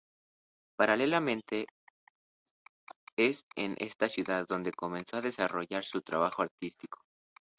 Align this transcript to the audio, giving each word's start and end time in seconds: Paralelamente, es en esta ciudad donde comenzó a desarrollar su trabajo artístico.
Paralelamente, 0.77 1.67
es 3.15 3.45
en 3.55 3.75
esta 3.77 4.09
ciudad 4.09 4.47
donde 4.47 4.71
comenzó 4.73 5.17
a 5.17 5.21
desarrollar 5.21 5.85
su 5.85 6.01
trabajo 6.01 6.41
artístico. 6.41 7.03